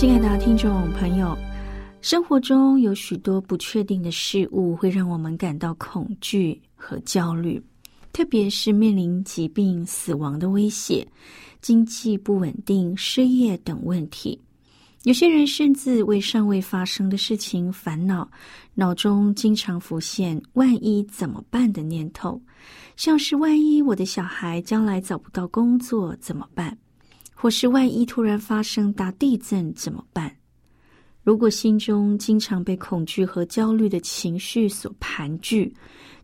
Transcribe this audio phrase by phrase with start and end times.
[0.00, 1.36] 亲爱的听众朋友，
[2.00, 7.62] 生活中有许多不确定的事物，会让我们感到恐惧和焦虑，
[8.10, 11.06] 特别是面临疾病、死亡的威胁、
[11.60, 14.40] 经济不稳定、失业等问题。
[15.02, 18.26] 有些人甚至为尚未发生的事情烦恼，
[18.72, 22.40] 脑中经常浮现“万一怎么办”的念头，
[22.96, 26.74] 像是“万一我的小孩将来找不到工作怎么办”。
[27.40, 30.30] 或是万一突然发生大地震怎么办？
[31.22, 35.72] 如果心中经常被恐惧和焦虑的情绪所盘踞，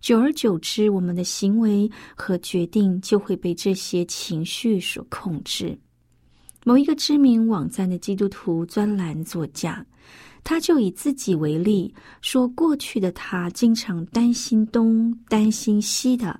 [0.02, 5.78] 久而久之，我们的行为和决定就会被这些情绪所控制。
[6.64, 9.82] 某一个知名网站的基督徒专栏作家，
[10.44, 16.38] 他就以自己为例，说过去的他经常担心东担心西的。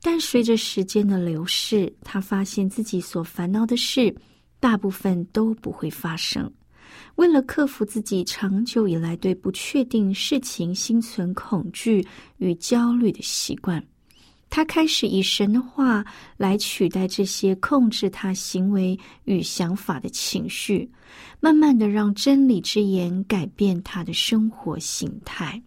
[0.00, 4.14] 但随着时间的流逝，他发现自己所烦恼的事，
[4.60, 6.50] 大部分都不会发生。
[7.16, 12.06] 为了克服自己长久以来对不确定事情心存恐惧
[12.38, 13.84] 与焦虑的习惯，
[14.48, 16.04] 他开始以神的话
[16.36, 20.88] 来取代这些控制他行为与想法的情绪，
[21.40, 25.60] 慢慢的让真理之言改变他的生活形态。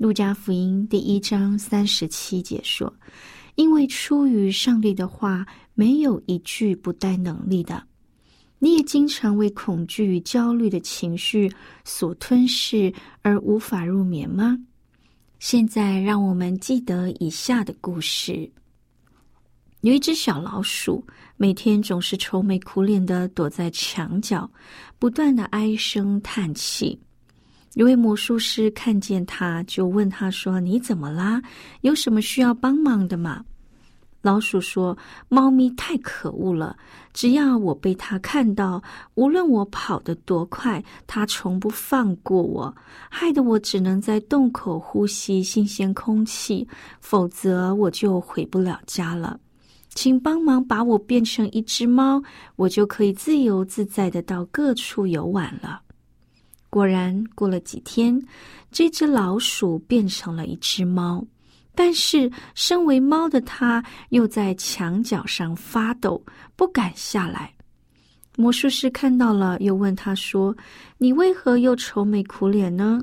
[0.00, 2.90] 路加福音第一章三十七节说。
[3.56, 7.82] 因为出于上帝的话，没有一句不带能力的。
[8.58, 11.52] 你也经常为恐惧与焦虑的情绪
[11.84, 12.90] 所吞噬
[13.20, 14.56] 而无法入眠吗？
[15.38, 18.50] 现在，让我们记得以下的故事：
[19.82, 21.06] 有一只小老鼠，
[21.36, 24.50] 每天总是愁眉苦脸的躲在墙角，
[24.98, 26.98] 不断的唉声叹气。
[27.74, 31.40] 一位魔术师看见他，就问他说：“你怎么啦？
[31.82, 33.44] 有什么需要帮忙的吗？”
[34.22, 34.98] 老鼠说
[35.30, 36.76] ：“猫咪太可恶了，
[37.14, 38.82] 只要我被它看到，
[39.14, 42.74] 无论我跑得多快，它从不放过我，
[43.08, 46.68] 害得我只能在洞口呼吸新鲜空气，
[47.00, 49.40] 否则我就回不了家了。
[49.94, 52.22] 请帮忙把我变成一只猫，
[52.56, 55.80] 我就可以自由自在的到各处游玩了。”
[56.70, 58.18] 果然，过了几天，
[58.70, 61.26] 这只老鼠变成了一只猫。
[61.74, 66.22] 但是，身为猫的它又在墙角上发抖，
[66.56, 67.52] 不敢下来。
[68.36, 70.56] 魔术师看到了，又问他说
[70.98, 73.00] ：“你为何又愁眉苦脸呢？”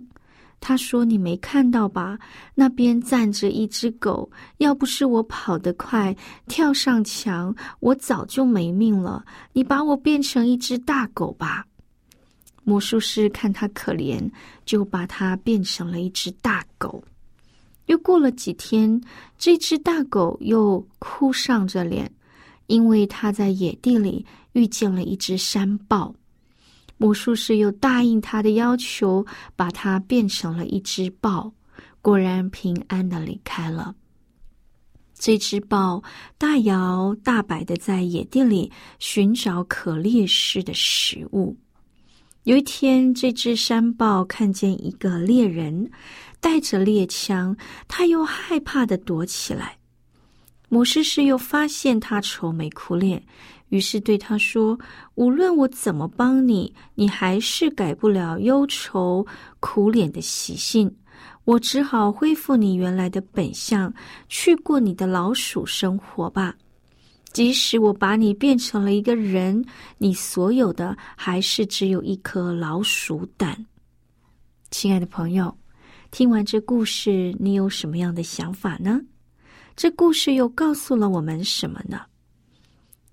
[0.59, 2.17] 他说：“你没看到吧？
[2.55, 6.15] 那边站着一只狗，要不是我跑得快，
[6.47, 9.23] 跳上墙，我早就没命了。
[9.53, 11.65] 你把我变成一只大狗吧。”
[12.67, 14.29] 魔术师看他可怜，
[14.65, 17.01] 就把他变成了一只大狗。
[17.85, 19.01] 又过了几天，
[19.37, 22.11] 这只大狗又哭丧着脸，
[22.65, 26.13] 因为他在野地里遇见了一只山豹。
[26.97, 31.53] 魔术师又答应他的要求，把它变成了一只豹，
[32.01, 33.95] 果然平安的离开了。
[35.13, 36.03] 这只豹
[36.37, 41.55] 大摇大摆的在野地里寻找可猎食的食物。
[42.47, 45.91] 有一天，这只山豹看见一个猎人
[46.39, 47.53] 带着猎枪，
[47.89, 49.77] 他又害怕的躲起来。
[50.69, 53.21] 魔术师又发现他愁眉苦脸，
[53.67, 54.79] 于是对他说
[55.15, 59.27] ：“无论我怎么帮你，你还是改不了忧愁
[59.59, 60.89] 苦脸的习性。
[61.43, 63.93] 我只好恢复你原来的本相，
[64.29, 66.55] 去过你的老鼠生活吧。”
[67.37, 69.63] 即使我把你变成了一个人，
[69.99, 73.63] 你所有的还是只有一颗老鼠胆。
[74.71, 75.55] 亲爱的朋友，
[76.09, 78.99] 听完这故事，你有什么样的想法呢？
[79.75, 82.01] 这故事又告诉了我们什么呢？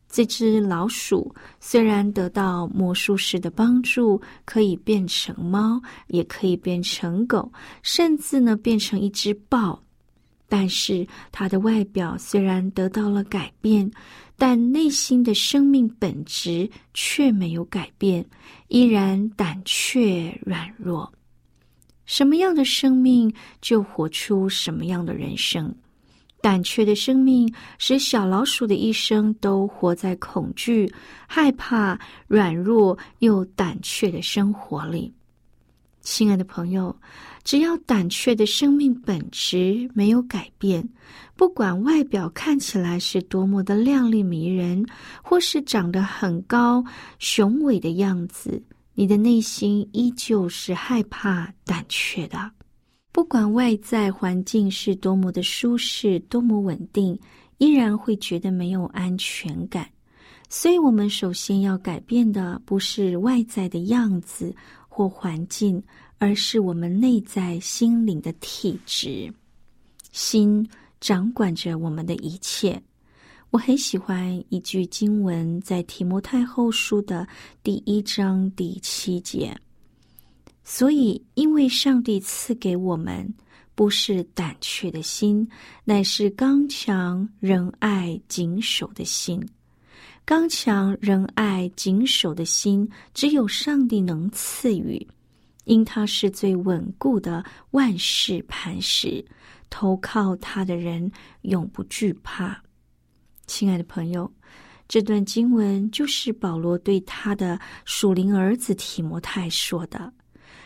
[0.09, 9.84] 这只老鼠虽然得到魔术师的帮助，可以变成猫，也可以变成狗，甚至呢变成一只豹，
[10.56, 13.91] 但是它的外表虽然得到了改变，
[14.39, 18.25] 但内心的生命本质却没有改变，
[18.69, 21.12] 依然胆怯软弱。
[22.06, 25.75] 什么样的生命，就活出什么样的人生。
[26.41, 30.89] 胆怯的生命使小老鼠的一生都活在恐惧、
[31.27, 31.99] 害怕、
[32.29, 35.12] 软弱又胆怯的生活里。
[36.00, 36.95] 亲爱的朋友，
[37.44, 40.88] 只要胆怯的生命本质没有改变，
[41.37, 44.85] 不管外表看起来是多么的靓丽迷人，
[45.23, 46.82] 或是长得很高
[47.19, 48.62] 雄伟的样子，
[48.94, 52.50] 你的内心依旧是害怕、胆怯的。
[53.12, 57.17] 不管外在环境是多么的舒适、多么稳定，
[57.58, 59.87] 依然会觉得没有安全感。
[60.49, 64.55] 所以，我们首先要改变的不是外在的样子
[64.88, 65.82] 或环境，
[66.19, 69.32] 而是我们内在心灵的体质。
[70.12, 70.66] 心
[71.00, 72.81] 掌管着我们的一切。
[73.50, 77.26] 我很喜欢一句经文，在提摩太后书的
[77.62, 79.56] 第一章第七节。
[80.64, 83.32] 所以，因为上帝赐给我们
[83.75, 85.46] 不是胆怯的心，
[85.84, 89.40] 乃是刚强、仁爱、谨守的心。
[90.25, 95.06] 刚强、仁爱、谨守的心，只有上帝能赐予，
[95.64, 99.25] 因他是最稳固的万事磐石，
[99.69, 101.11] 投靠他的人
[101.43, 102.62] 永不惧怕。
[103.46, 104.32] 亲爱的朋友，
[104.88, 110.12] 这段经文就是保罗对他的属灵儿子提摩太说的。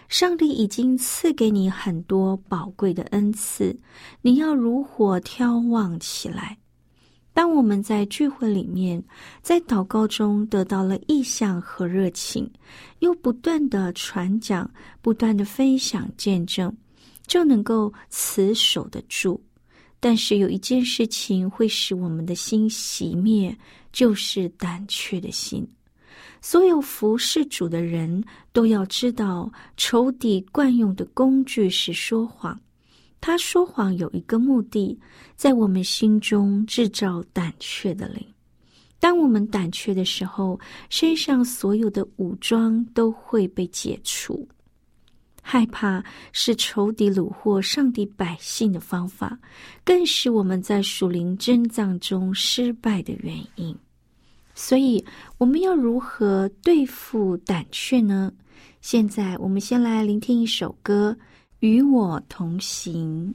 [0.09, 3.79] 上帝已经赐给你很多宝贵的恩赐，
[4.23, 6.59] 你要如火眺望起来。
[7.33, 9.01] 当我们在聚会里面，
[9.43, 12.51] 在祷告中得到了意向和热情，
[12.99, 14.69] 又不断的传讲、
[15.01, 16.77] 不断的分享见证，
[17.29, 19.41] 就能够持守得住。
[20.01, 23.57] 但是有一件事情会使我们的心熄灭，
[23.93, 25.67] 就是胆怯的心。
[26.41, 28.23] 所有服侍主的人
[28.53, 32.59] 都要知道，仇敌惯用的工具是说谎。
[33.21, 34.99] 他说谎有一个目的，
[35.37, 38.25] 在我们心中制造胆怯的灵。
[39.01, 44.49] 当我们胆怯的时候，身上所有的武装都会被解除。
[45.41, 49.39] 害怕是仇敌虏获上帝百姓的方法，
[49.85, 53.75] 更是我们在属灵征战中失败的原因。
[54.55, 55.03] 所以，
[55.39, 58.33] 我们要如何对付胆怯呢？
[58.81, 61.17] 现在，我们先来聆听一首歌，
[61.61, 63.35] 《与我同行》。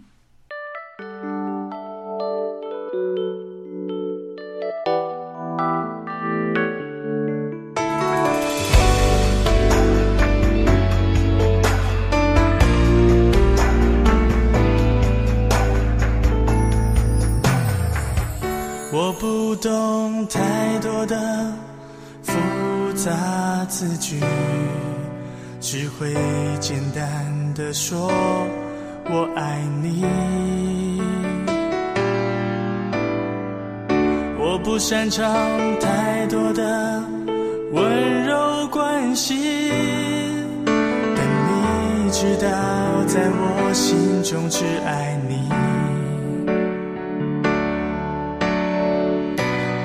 [18.95, 21.53] 我不懂太多的
[22.21, 22.33] 复
[22.93, 24.21] 杂字句，
[25.59, 26.13] 只会
[26.61, 28.09] 简单的说
[29.09, 30.03] 我爱你。
[34.37, 35.25] 我不擅长
[35.79, 37.03] 太多的
[37.71, 39.71] 温柔关系，
[40.65, 42.47] 但你知道，
[43.07, 45.49] 在我心中只爱你。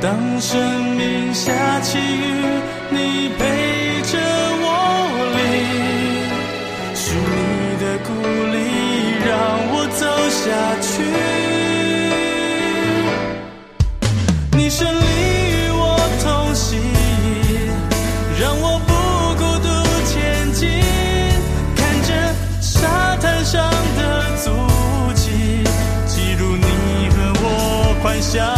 [0.00, 0.59] 当生
[0.97, 2.33] 命下起雨，
[2.90, 3.67] 你陪
[10.49, 11.02] 下去。
[14.57, 15.83] 你胜利与我
[16.23, 16.81] 同行，
[18.40, 18.90] 让我不
[19.37, 19.69] 孤独
[20.07, 20.69] 前进。
[21.76, 22.09] 看着
[22.62, 24.00] 沙滩上的
[24.43, 24.50] 足
[25.14, 25.26] 迹，
[26.07, 26.64] 记录你
[27.11, 27.47] 和我
[28.02, 28.58] 欢笑。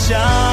[0.00, 0.49] 想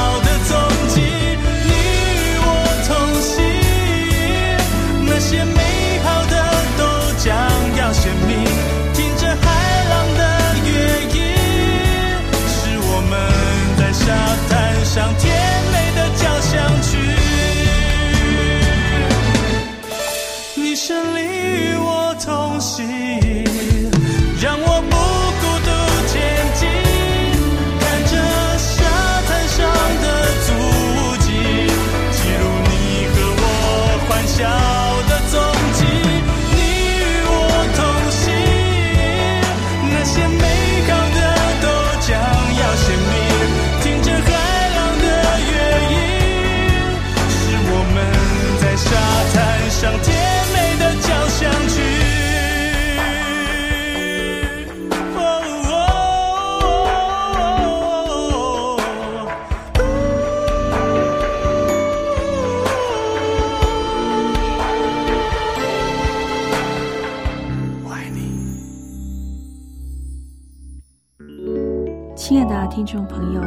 [72.88, 73.42] 众朋友，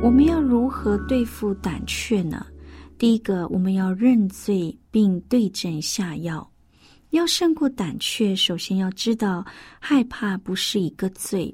[0.00, 2.46] 我们要如何对付胆怯呢？
[2.96, 6.48] 第一个，我们要认罪并对症下药。
[7.10, 9.44] 要胜过胆怯，首先要知道
[9.80, 11.52] 害怕不是一个罪。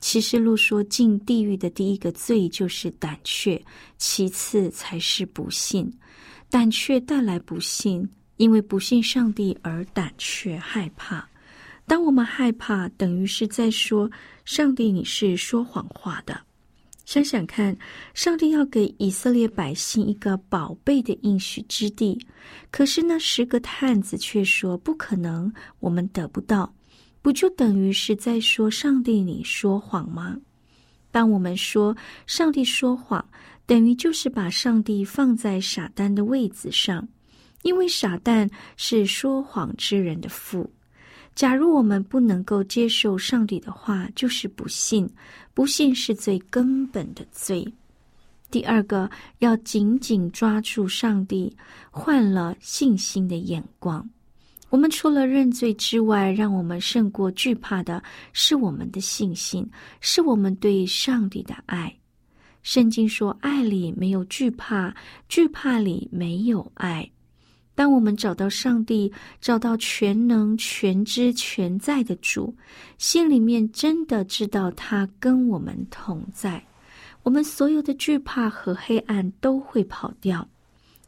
[0.00, 3.64] 启示录说，进地狱的第一个罪就是胆怯，
[3.96, 5.88] 其次才是不信。
[6.50, 8.06] 胆怯带来不信，
[8.38, 11.26] 因为不信上帝而胆怯害怕。
[11.86, 14.10] 当我们害怕，等于是在说。
[14.44, 16.40] 上帝，你是说谎话的。
[17.06, 17.74] 想想看，
[18.14, 22.18] 上帝要给以色列百姓一个宝贝的应许之地，
[22.72, 26.74] 可是那十个探子却说不可能，我们得不到。
[27.22, 30.36] 不就等于是在说上帝你说谎吗？
[31.12, 31.96] 当我们说
[32.26, 33.24] 上帝说谎，
[33.66, 37.08] 等于就是把上帝放在傻蛋的位子上，
[37.62, 40.68] 因为傻蛋是说谎之人的父。
[41.36, 45.08] 假如我们不能够接受上帝的话，就是不信。
[45.52, 47.66] 不信是最根本的罪。
[48.50, 51.54] 第二个，要紧紧抓住上帝，
[51.90, 54.08] 换了信心的眼光。
[54.70, 58.02] 我们除了认罪之外，让我们胜过惧怕的
[58.32, 59.68] 是我们的信心，
[60.00, 61.94] 是我们对上帝的爱。
[62.62, 64.94] 圣经说：“爱里没有惧怕，
[65.28, 67.08] 惧怕里没有爱。”
[67.76, 72.52] 当我们找到上帝，找到全能、全知、全在的主，
[72.98, 76.66] 心里面真的知道他跟我们同在，
[77.22, 80.48] 我们所有的惧怕和黑暗都会跑掉。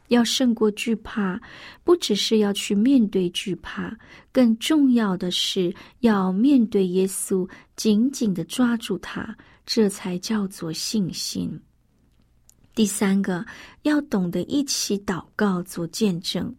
[0.09, 1.39] 要胜过惧怕，
[1.83, 3.95] 不只是要去面对惧怕，
[4.31, 9.35] 更重要的是要面对耶稣，紧紧的抓住他，
[9.65, 11.59] 这才叫做信心。
[12.79, 13.45] 第三个，
[13.81, 16.55] 要懂得一起祷告做见证，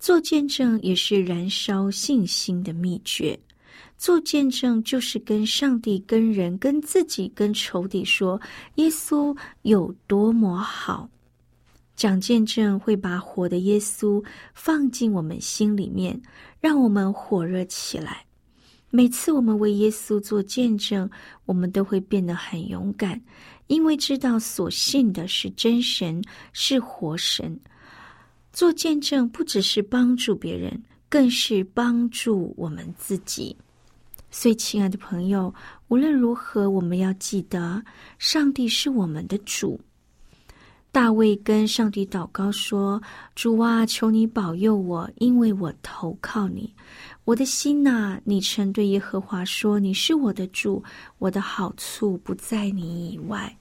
[0.00, 3.38] 做见证也是燃烧信心的秘诀。
[3.96, 8.40] 做见证就是跟上帝、跟人、跟自己、跟仇敌说
[8.74, 9.32] 耶稣
[9.62, 11.08] 有多么好。
[11.94, 14.20] 讲见证会把火的耶稣
[14.54, 16.20] 放进我们心里面，
[16.58, 18.26] 让我们火热起来。
[18.90, 21.08] 每次我们为耶稣做见证，
[21.46, 23.20] 我们都会变得很勇敢。
[23.66, 27.58] 因为知道所信的是真神，是活神，
[28.52, 33.56] 做见证不只是帮助别人，更是帮助我们自己。
[34.30, 35.54] 所以，亲爱的朋友，
[35.88, 37.82] 无论如何，我们要记得，
[38.18, 39.80] 上帝是我们的主。
[40.90, 43.02] 大卫跟上帝祷告说
[43.34, 46.72] ：“主啊，求你保佑我，因为我投靠你。
[47.24, 50.82] 我的心呐，你曾对耶和华说：你是我的主，
[51.18, 53.56] 我的好处不在你以外。”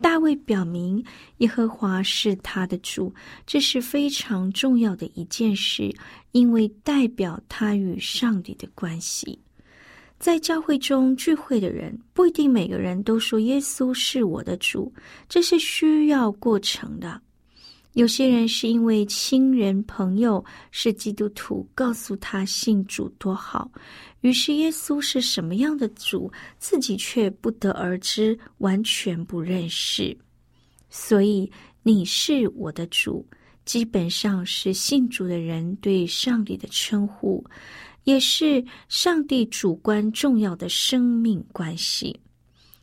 [0.00, 1.04] 大卫表明
[1.38, 3.12] 耶和华是他的主，
[3.44, 5.92] 这是非常重要的一件事，
[6.30, 9.38] 因为代表他与上帝的关系。
[10.18, 14.92] 在教会中聚会的人，不一定每个人都说耶稣是我的主，
[15.28, 17.20] 这是需要过程的。
[17.98, 23.68] 有些人是因为亲人朋友是基督徒，告诉他信主多好，
[24.20, 30.16] 于是耶稣是什么样的主，自己却不得而知，完全不认识。
[30.88, 31.50] 所以
[31.82, 33.26] 你是我的主，
[33.64, 37.44] 基本上是信主的人对上帝的称呼。
[38.04, 42.18] 也是上帝主观重要的生命关系。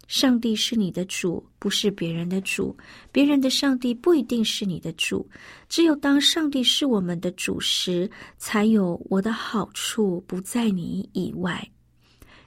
[0.07, 2.75] 上帝是你的主，不是别人的主。
[3.11, 5.27] 别人的上帝不一定是你的主。
[5.67, 11.67] 只有当上帝是我们的主时，才有我的好处不在你以外。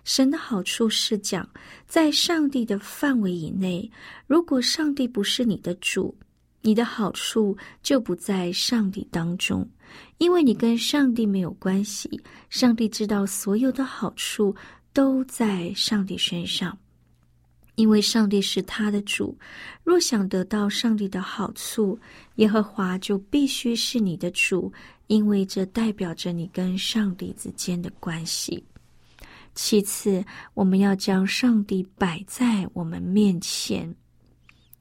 [0.05, 1.47] 神的好处是讲
[1.87, 3.91] 在上帝的范围以内。
[4.27, 6.17] 如果上帝不是你的主，
[6.63, 9.69] 你的好处就不在上帝当中。
[10.19, 12.09] 因为你跟上帝没有关系，
[12.51, 14.55] 上帝知道所有的好处
[14.93, 16.79] 都在上帝身上。
[17.79, 19.39] 因为上帝是他的主，
[19.85, 21.97] 若想得到上帝的好处，
[22.35, 24.73] 耶和华就必须是你的主，
[25.07, 28.65] 因为这代表着你跟上帝之间的关系。
[29.55, 33.95] 其次，我们要将上帝摆在我们面前。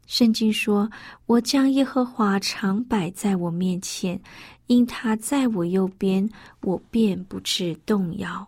[0.07, 0.89] 圣经说
[1.27, 4.19] ：“我将耶和华常摆在我面前。”
[4.65, 6.27] 因他在我右边，
[6.61, 8.47] 我便不致动摇。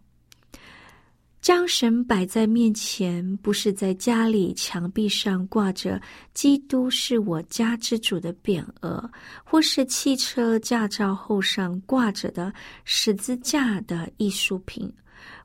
[1.41, 6.01] 将神摆在面前，不是在家里墙壁上挂着
[6.33, 9.09] “基督是我家之主”的匾额，
[9.43, 12.53] 或是汽车驾照后上挂着的
[12.83, 14.91] 十字架的艺术品，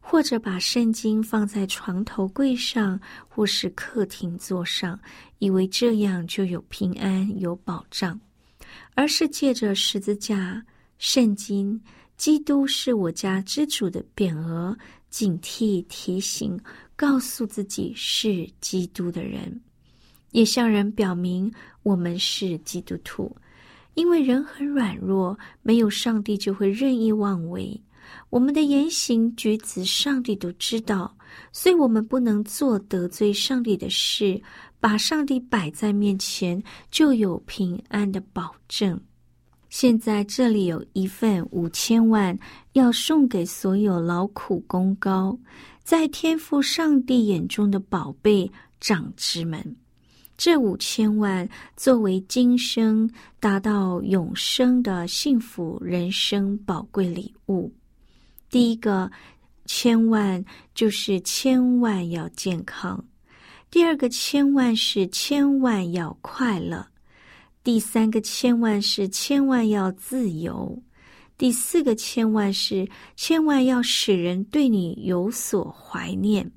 [0.00, 4.98] 或者把圣经放在床头柜上，或是客厅座上，
[5.38, 8.18] 以为这样就有平安、有保障。
[8.96, 10.60] 而是借着十字架、
[10.98, 11.80] 圣经、
[12.16, 14.76] 基督是我家之主的匾额，
[15.14, 16.58] 警惕、提醒、
[16.96, 19.60] 告诉自己是基督的人，
[20.32, 21.48] 也向人表明
[21.84, 23.30] 我们是基督徒。
[23.94, 27.80] 因为人很软弱，没有上帝就会任意妄为。
[28.28, 31.16] 我们的言行举止，上帝都知道，
[31.52, 34.42] 所以我们不能做得罪上帝的事。
[34.80, 36.60] 把上帝摆在面前，
[36.90, 39.00] 就有平安的保证。
[39.76, 42.38] 现在这里有一份五千万，
[42.74, 45.36] 要送给所有劳苦功高，
[45.82, 49.76] 在天赋上帝眼中的宝贝长子们。
[50.36, 53.10] 这五千万作为今生
[53.40, 57.72] 达到永生的幸福人生宝贵礼物。
[58.48, 59.10] 第一个
[59.66, 63.04] 千万就是千万要健康。
[63.72, 66.86] 第二个千万是千万要快乐，
[67.64, 70.82] 第三个千万是千万要自由，
[71.38, 76.48] 第四个千万是千万要使人对你有所怀念，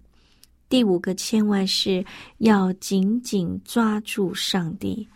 [0.68, 2.06] 第五个千万是
[2.40, 5.08] 要紧紧抓住上帝。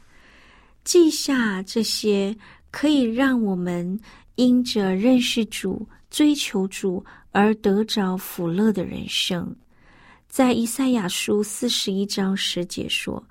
[0.86, 2.36] 记下这些，
[2.72, 4.00] 可以让我们
[4.36, 9.54] 因着认识主、追求主而得着福乐的人生。
[10.28, 13.22] 在以赛亚书四十一章十节说：“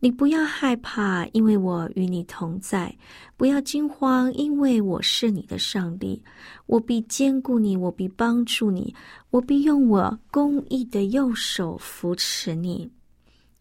[0.00, 2.88] 你不要害怕，因为我与你同在；
[3.36, 6.22] 不要惊慌，因为我是你的上帝。
[6.66, 8.94] 我必坚固你，我必帮助你，
[9.30, 12.88] 我必用我公义的右手扶持你。”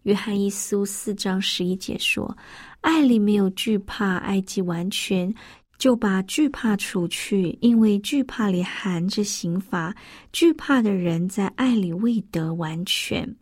[0.03, 2.37] 约翰一书四章十一节说
[2.81, 5.33] ：“爱里没有惧怕，爱既完全。”
[5.77, 9.95] 就把惧怕除去，因为惧怕里含着刑罚。
[10.33, 13.35] 惧怕的人在爱里未得完全。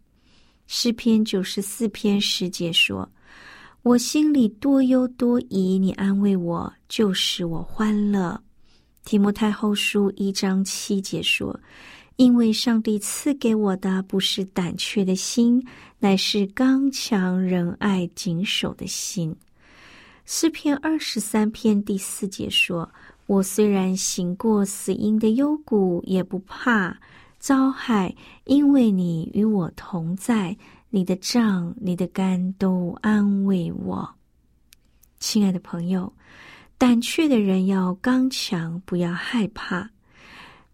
[0.67, 3.08] 诗篇九十四篇十节说
[3.84, 8.41] ：“我心里多忧多疑，你安慰我，就使我欢乐。”
[9.06, 11.60] 提摩太后书一章七节说
[12.17, 15.63] ：“因为上帝赐给我的不是胆怯的心，
[15.99, 19.36] 乃是刚强仁爱谨守的心。”
[20.25, 22.91] 诗篇二十三篇第四节说
[23.28, 26.97] ：“我虽然行过死荫的幽谷，也不怕
[27.45, 30.58] 遭害，因为你与我同在，
[30.89, 34.10] 你的杖、你的肝都安慰我。”
[35.21, 36.12] 亲爱的朋友，
[36.75, 39.88] 胆怯的人要刚强，不要害怕。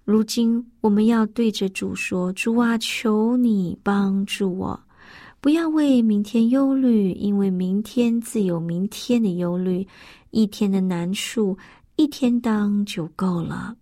[0.06, 4.80] 如今我们要对着主说：“主啊，求你帮助我。”
[5.42, 9.86] 不要为明天忧虑，因为明天自有明天的忧虑。
[10.30, 11.58] 一天的难处，
[11.98, 13.76] 一天当就够了。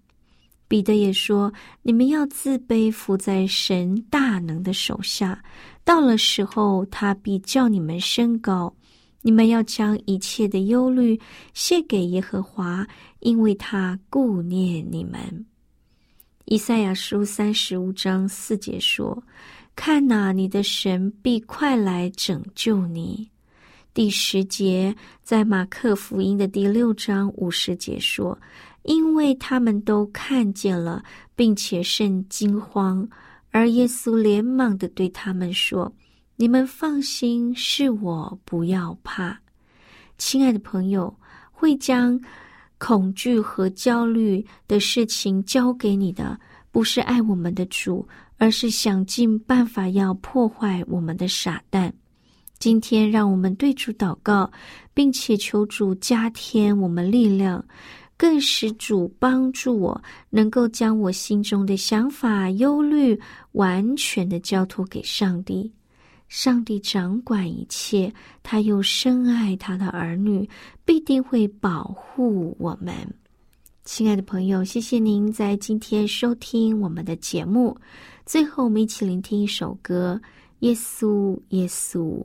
[0.70, 1.52] 彼得也说
[1.84, 5.44] ：“你们要自卑，伏在神大能的手下。
[5.84, 8.74] 到了时候，他必叫你们升高。
[9.22, 11.20] 你们要将一切的忧虑
[11.54, 12.88] 卸给耶和华，
[13.20, 15.46] 因为他顾念你们。”
[16.46, 19.22] 以赛亚书三十五章四节说。
[19.76, 23.30] 看呐，你的神必快来拯救你。
[23.94, 28.38] 第十节在马克福音的第六章五十节说
[28.90, 31.04] ：“因为他们都看见了，
[31.36, 33.08] 并且甚惊慌。”
[33.52, 35.94] 而耶稣连忙的对他们说
[36.36, 39.40] ：“你们放心，是我，不要怕。”
[40.18, 41.16] 亲爱的朋友，
[41.52, 42.20] 会将
[42.80, 46.40] 恐惧和焦虑的事情交给你的，
[46.72, 48.08] 不是爱我们的主。
[48.42, 51.94] 而是想尽办法要破坏我们的傻蛋。
[52.58, 54.50] 今天，让我们对主祷告，
[54.94, 57.62] 并且求主加添我们力量，
[58.20, 63.18] 更使主帮助我，能够将我心中的想法、忧虑
[63.54, 65.72] 完全的交托给上帝。
[66.28, 70.48] 上帝掌管一切，他又深爱他的儿女，
[70.84, 72.94] 必定会保护我们。
[73.86, 77.76] 亲爱的朋友，谢谢您在今天收听我们的节目。
[78.26, 80.20] 最后，我们一起聆听一首歌，
[80.60, 82.22] 《耶稣，耶稣》。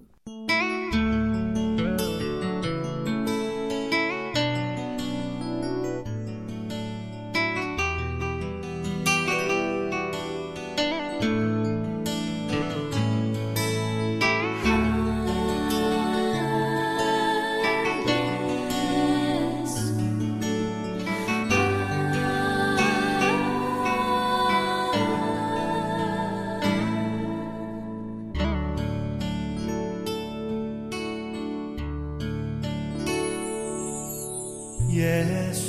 [35.35, 35.67] 耶稣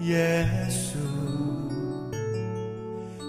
[0.00, 0.96] 耶稣，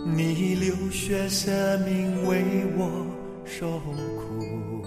[0.05, 1.51] 你流血舍
[1.85, 2.43] 命为
[2.77, 3.05] 我
[3.45, 4.83] 受苦。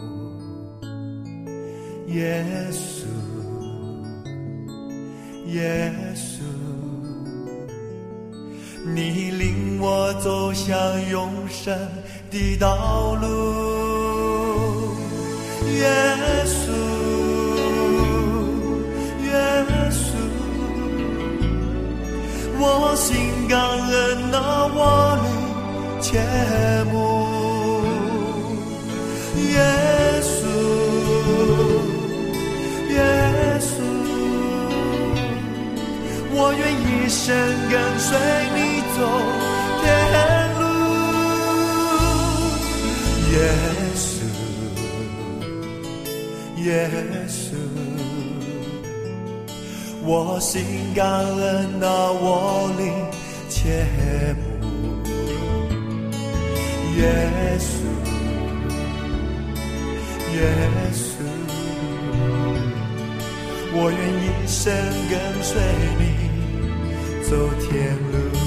[2.08, 3.04] 耶稣
[5.52, 6.40] 耶稣，
[8.94, 10.74] 你领我走向
[11.10, 11.78] 永生
[12.30, 13.26] 的道路。
[15.78, 15.84] 耶
[16.46, 16.65] 稣。
[22.78, 24.38] 我心感恩那
[24.74, 25.26] 我的
[26.02, 26.08] 切
[26.92, 26.94] 莫
[29.36, 29.58] 耶
[30.22, 30.34] 稣
[32.92, 33.00] 耶
[33.60, 33.70] 稣
[36.32, 37.24] 我愿一生
[37.70, 38.08] 跟随
[38.56, 38.58] 你
[38.94, 38.98] 走
[39.82, 39.84] 天
[40.60, 40.62] 路
[43.32, 43.34] 耶
[43.96, 44.06] 稣
[46.62, 46.68] 耶
[47.26, 48.15] 稣。
[50.08, 50.62] 我心
[50.94, 52.94] 感恩那我灵
[53.48, 53.84] 切
[54.38, 55.02] 慕，
[56.96, 57.02] 耶
[57.58, 57.66] 稣，
[60.32, 60.38] 耶
[60.94, 61.04] 稣，
[63.74, 64.72] 我愿一生
[65.10, 65.50] 跟随
[65.98, 66.02] 你
[67.28, 67.30] 走
[67.68, 67.68] 天
[68.12, 68.45] 路。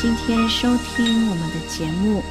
[0.00, 2.22] 今天收听我们的节目，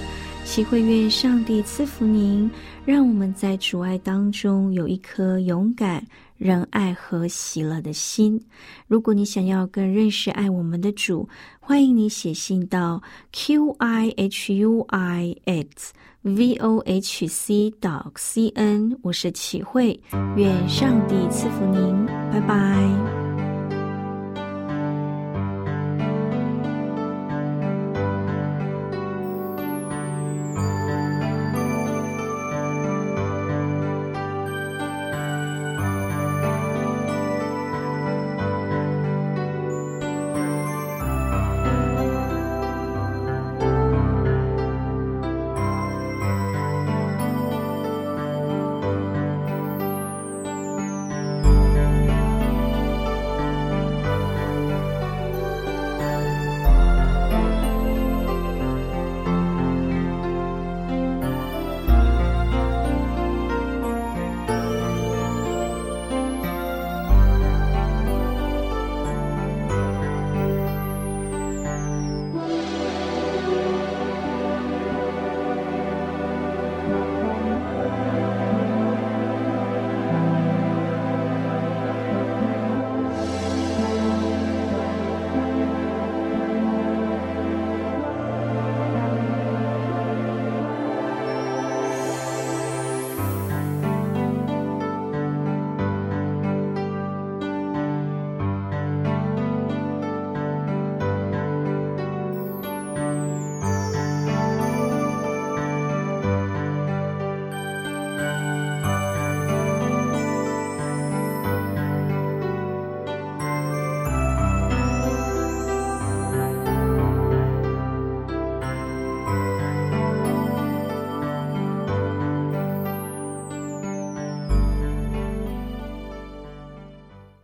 [0.43, 2.49] 齐慧愿上帝赐福您，
[2.83, 6.03] 让我们在主爱当中有一颗勇敢、
[6.35, 8.43] 仁爱和喜乐的心。
[8.87, 11.29] 如果你想要更认识爱我们的主，
[11.59, 12.99] 欢迎你写信到
[13.31, 19.99] q i h u i x v o h c dot c n 我是齐慧，
[20.35, 23.18] 愿上帝赐福您，拜拜。